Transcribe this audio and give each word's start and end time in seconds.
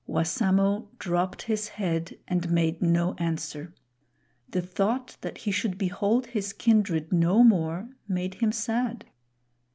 Wassamo 0.07 0.89
dropped 0.97 1.43
his 1.43 1.67
head 1.67 2.17
and 2.27 2.49
made 2.49 2.81
no 2.81 3.13
answer. 3.19 3.71
The 4.49 4.63
thought 4.63 5.15
that 5.21 5.37
he 5.37 5.51
should 5.51 5.77
behold 5.77 6.25
his 6.25 6.53
kindred 6.53 7.13
no 7.13 7.43
more 7.43 7.87
made 8.07 8.33
him 8.41 8.51
sad. 8.51 9.05